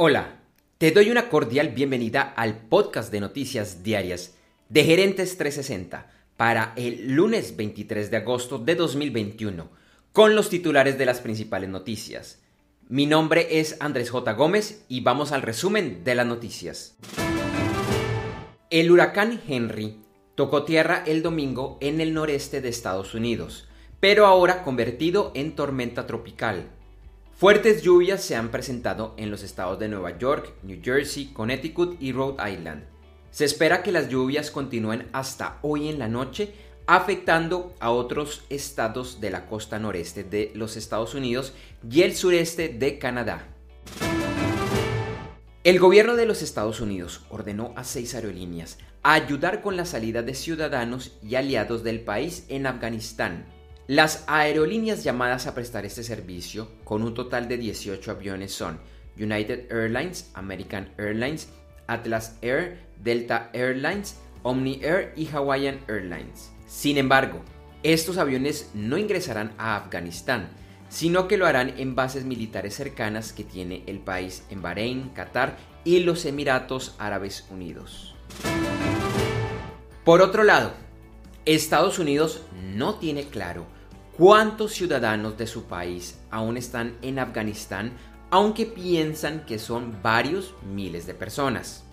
[0.00, 0.36] Hola,
[0.78, 4.36] te doy una cordial bienvenida al podcast de noticias diarias
[4.68, 9.68] de Gerentes 360 para el lunes 23 de agosto de 2021
[10.12, 12.40] con los titulares de las principales noticias.
[12.88, 14.34] Mi nombre es Andrés J.
[14.34, 16.96] Gómez y vamos al resumen de las noticias.
[18.70, 19.98] El huracán Henry
[20.36, 23.66] tocó tierra el domingo en el noreste de Estados Unidos,
[23.98, 26.70] pero ahora convertido en tormenta tropical.
[27.38, 32.10] Fuertes lluvias se han presentado en los estados de Nueva York, New Jersey, Connecticut y
[32.10, 32.82] Rhode Island.
[33.30, 36.52] Se espera que las lluvias continúen hasta hoy en la noche,
[36.88, 41.52] afectando a otros estados de la costa noreste de los Estados Unidos
[41.88, 43.46] y el sureste de Canadá.
[45.62, 50.22] El gobierno de los Estados Unidos ordenó a seis aerolíneas a ayudar con la salida
[50.22, 53.46] de ciudadanos y aliados del país en Afganistán
[53.88, 58.78] las aerolíneas llamadas a prestar este servicio, con un total de 18 aviones, son
[59.18, 61.48] United Airlines, American Airlines,
[61.86, 66.52] Atlas Air, Delta Airlines, Omni Air y Hawaiian Airlines.
[66.66, 67.40] Sin embargo,
[67.82, 70.50] estos aviones no ingresarán a Afganistán,
[70.90, 75.56] sino que lo harán en bases militares cercanas que tiene el país en Bahrein, Qatar
[75.84, 78.14] y los Emiratos Árabes Unidos.
[80.04, 80.74] Por otro lado,
[81.46, 82.42] Estados Unidos
[82.76, 83.77] no tiene claro
[84.18, 87.92] ¿Cuántos ciudadanos de su país aún están en Afganistán,
[88.30, 91.84] aunque piensan que son varios miles de personas?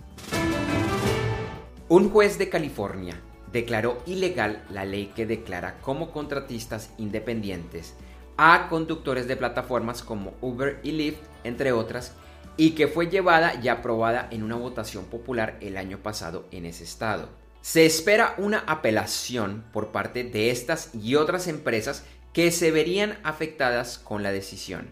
[1.88, 3.20] Un juez de California
[3.52, 7.94] declaró ilegal la ley que declara como contratistas independientes
[8.36, 12.12] a conductores de plataformas como Uber y Lyft, entre otras,
[12.56, 16.82] y que fue llevada y aprobada en una votación popular el año pasado en ese
[16.82, 17.28] estado.
[17.66, 22.04] Se espera una apelación por parte de estas y otras empresas
[22.36, 24.88] que se verían afectadas con la decisión.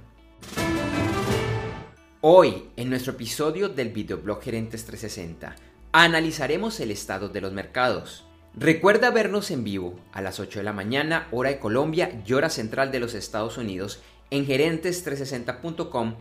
[2.23, 5.55] Hoy, en nuestro episodio del videoblog Gerentes 360,
[5.93, 8.25] analizaremos el estado de los mercados.
[8.55, 12.49] Recuerda vernos en vivo a las 8 de la mañana, hora de Colombia y hora
[12.49, 14.01] central de los Estados Unidos
[14.31, 16.15] en gerentes360.com,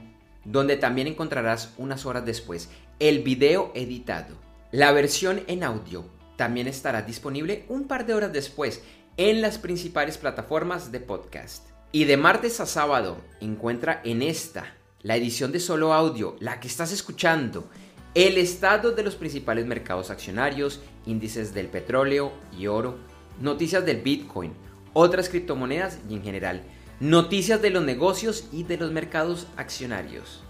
[0.43, 2.69] donde también encontrarás unas horas después
[2.99, 4.35] el video editado.
[4.73, 6.03] La versión en audio
[6.35, 8.81] también estará disponible un par de horas después
[9.17, 11.67] en las principales plataformas de podcast.
[11.91, 16.67] Y de martes a sábado encuentra en esta, la edición de solo audio, la que
[16.67, 17.69] estás escuchando,
[18.15, 22.97] el estado de los principales mercados accionarios, índices del petróleo y oro,
[23.39, 24.53] noticias del Bitcoin,
[24.93, 26.63] otras criptomonedas y en general,
[26.99, 30.43] noticias de los negocios y de los mercados accionarios.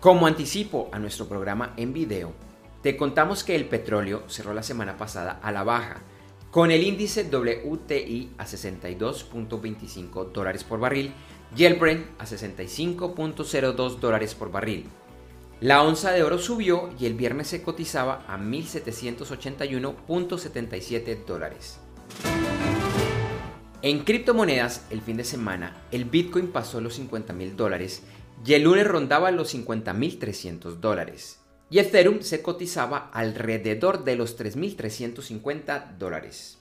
[0.00, 2.32] Como anticipo a nuestro programa en video,
[2.82, 6.02] te contamos que el petróleo cerró la semana pasada a la baja,
[6.58, 11.12] con el índice WTI a 62.25 dólares por barril
[11.56, 14.86] y el Brent a 65.02 dólares por barril.
[15.60, 21.78] La onza de oro subió y el viernes se cotizaba a 1.781.77 dólares.
[23.82, 28.02] En criptomonedas, el fin de semana, el Bitcoin pasó los 50 mil dólares
[28.44, 31.37] y el lunes rondaba los 50.300 dólares
[31.70, 36.58] y Ethereum se cotizaba alrededor de los 3.350 dólares.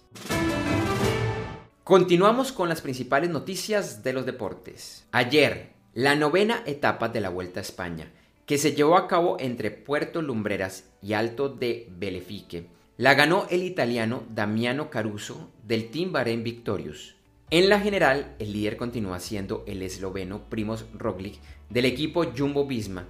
[1.84, 5.06] Continuamos con las principales noticias de los deportes.
[5.12, 8.12] Ayer, la novena etapa de la Vuelta a España,
[8.45, 13.63] que se llevó a cabo entre Puerto Lumbreras y Alto de Belefique, la ganó el
[13.63, 17.16] italiano Damiano Caruso del Team Bahrain Victorious.
[17.50, 21.39] En la general, el líder continúa siendo el esloveno Primoz Roglic
[21.69, 23.06] del equipo Jumbo Visma,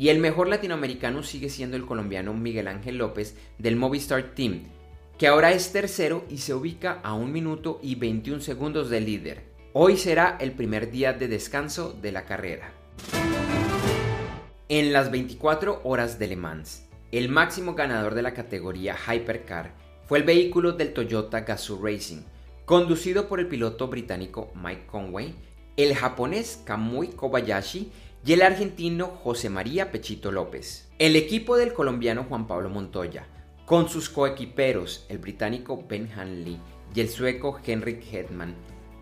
[0.00, 4.62] y el mejor latinoamericano sigue siendo el colombiano Miguel Ángel López del Movistar Team,
[5.18, 9.44] que ahora es tercero y se ubica a 1 minuto y 21 segundos del líder.
[9.74, 12.72] Hoy será el primer día de descanso de la carrera.
[14.70, 19.74] En las 24 horas de Le Mans, el máximo ganador de la categoría Hypercar
[20.06, 22.22] fue el vehículo del Toyota Gazoo Racing,
[22.64, 25.34] conducido por el piloto británico Mike Conway,
[25.76, 27.92] el japonés Kamui Kobayashi
[28.24, 30.88] y el argentino José María Pechito López.
[30.98, 33.26] El equipo del colombiano Juan Pablo Montoya,
[33.64, 36.60] con sus coequiperos, el británico Ben Hanley
[36.94, 38.54] y el sueco Henrik Hedman,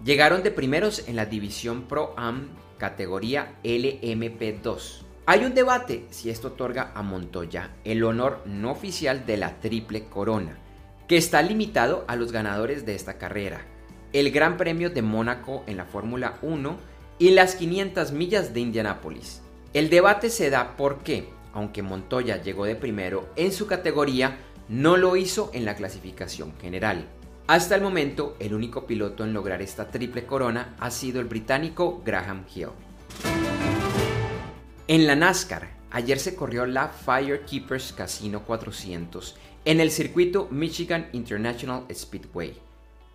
[0.05, 5.03] llegaron de primeros en la división Pro Am categoría LMP2.
[5.27, 10.05] Hay un debate si esto otorga a Montoya el honor no oficial de la triple
[10.05, 10.59] corona,
[11.09, 13.67] que está limitado a los ganadores de esta carrera.
[14.13, 16.79] El Gran Premio de Mónaco en la Fórmula 1
[17.19, 19.43] y las 500 millas de Indianápolis.
[19.75, 24.39] El debate se da porque, aunque Montoya llegó de primero en su categoría,
[24.69, 27.07] no lo hizo en la clasificación general.
[27.47, 32.03] Hasta el momento, el único piloto en lograr esta triple corona ha sido el británico
[32.05, 32.69] Graham Hill.
[34.87, 41.85] En la NASCAR, ayer se corrió la Firekeepers Casino 400 en el circuito Michigan International
[41.93, 42.55] Speedway.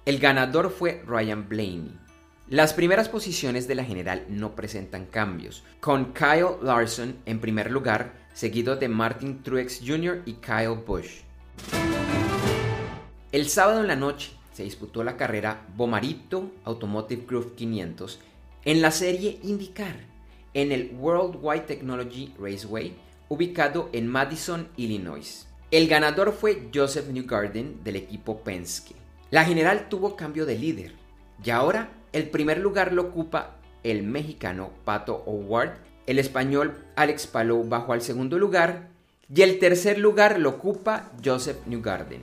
[0.06, 2.03] El ganador fue Ryan Blaney.
[2.54, 8.14] Las primeras posiciones de la general no presentan cambios, con Kyle Larson en primer lugar,
[8.36, 10.22] seguido de Martin Truex Jr.
[10.28, 11.24] y Kyle Busch.
[13.32, 18.20] El sábado en la noche se disputó la carrera Bomarito Automotive Group 500
[18.66, 19.96] en la serie IndyCar
[20.54, 22.94] en el Worldwide Technology Raceway
[23.30, 25.48] ubicado en Madison, Illinois.
[25.72, 28.94] El ganador fue Joseph Newgarden del equipo Penske.
[29.32, 30.92] La general tuvo cambio de líder
[31.44, 35.74] y ahora el primer lugar lo ocupa el mexicano Pato Howard,
[36.06, 38.90] el español Alex Palou bajo al segundo lugar
[39.34, 42.22] y el tercer lugar lo ocupa Joseph Newgarden.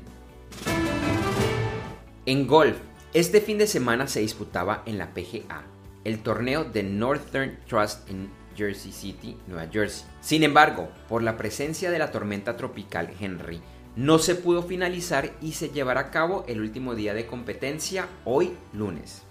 [2.25, 2.77] En golf,
[3.13, 5.65] este fin de semana se disputaba en la PGA,
[6.05, 10.07] el torneo de Northern Trust en Jersey City, Nueva Jersey.
[10.21, 13.61] Sin embargo, por la presencia de la tormenta tropical Henry,
[13.97, 18.53] no se pudo finalizar y se llevará a cabo el último día de competencia hoy
[18.73, 19.23] lunes.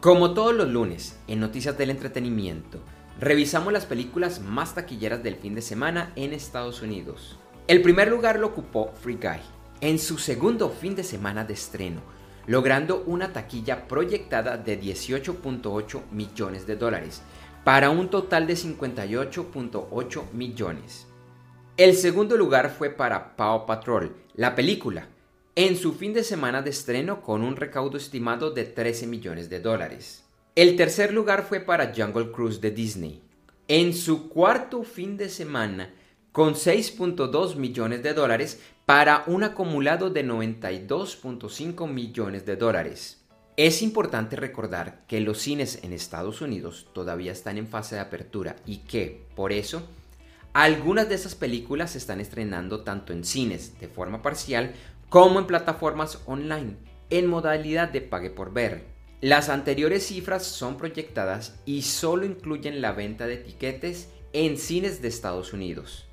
[0.00, 2.80] Como todos los lunes, en Noticias del Entretenimiento,
[3.18, 7.38] revisamos las películas más taquilleras del fin de semana en Estados Unidos.
[7.68, 9.40] El primer lugar lo ocupó Free Guy,
[9.82, 12.00] en su segundo fin de semana de estreno,
[12.46, 17.20] logrando una taquilla proyectada de 18.8 millones de dólares,
[17.62, 21.08] para un total de 58.8 millones.
[21.76, 25.08] El segundo lugar fue para Paw Patrol, la película,
[25.56, 29.60] en su fin de semana de estreno con un recaudo estimado de 13 millones de
[29.60, 30.24] dólares.
[30.54, 33.20] El tercer lugar fue para Jungle Cruise de Disney,
[33.68, 35.92] en su cuarto fin de semana
[36.32, 43.18] con 6.2 millones de dólares para un acumulado de 92.5 millones de dólares.
[43.56, 48.56] Es importante recordar que los cines en Estados Unidos todavía están en fase de apertura
[48.64, 49.82] y que, por eso,
[50.52, 54.72] algunas de esas películas se están estrenando tanto en cines de forma parcial
[55.10, 56.76] como en plataformas online,
[57.10, 58.84] en modalidad de pague por ver.
[59.20, 65.08] Las anteriores cifras son proyectadas y solo incluyen la venta de etiquetes en cines de
[65.08, 66.06] Estados Unidos.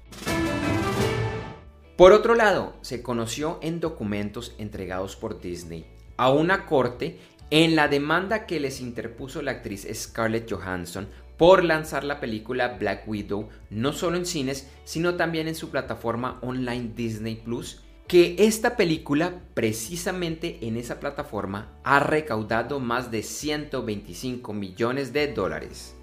[1.96, 5.86] Por otro lado, se conoció en documentos entregados por Disney
[6.18, 7.20] a una corte
[7.52, 11.08] en la demanda que les interpuso la actriz Scarlett Johansson
[11.38, 16.40] por lanzar la película Black Widow no solo en cines, sino también en su plataforma
[16.42, 24.54] online Disney Plus que esta película precisamente en esa plataforma ha recaudado más de 125
[24.54, 25.94] millones de dólares.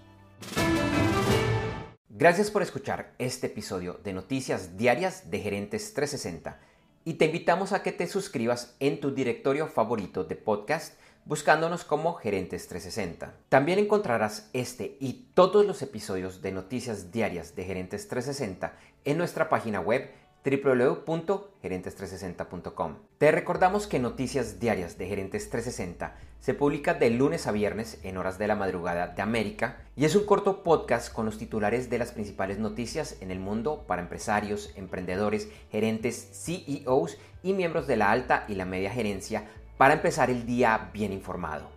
[2.09, 6.59] Gracias por escuchar este episodio de Noticias Diarias de Gerentes 360
[7.07, 12.15] y te invitamos a que te suscribas en tu directorio favorito de podcast buscándonos como
[12.15, 13.33] Gerentes 360.
[13.47, 18.73] También encontrarás este y todos los episodios de noticias diarias de Gerentes 360
[19.05, 20.11] en nuestra página web
[20.49, 22.95] www.gerentes360.com.
[23.17, 28.15] Te recordamos que Noticias Diarias de Gerentes 360 se publica de lunes a viernes en
[28.17, 31.97] horas de la madrugada de América y es un corto podcast con los titulares de
[31.97, 38.11] las principales noticias en el mundo para empresarios, emprendedores, gerentes, CEOs y miembros de la
[38.11, 39.43] alta y la media gerencia
[39.77, 41.76] para empezar el día bien informado.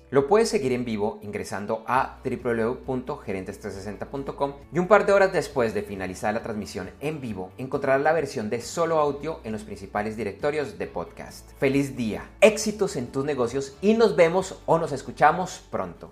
[0.11, 5.83] Lo puedes seguir en vivo ingresando a www.gerentes360.com y un par de horas después de
[5.83, 10.77] finalizar la transmisión en vivo encontrarás la versión de solo audio en los principales directorios
[10.77, 11.49] de podcast.
[11.59, 16.11] Feliz día, éxitos en tus negocios y nos vemos o nos escuchamos pronto.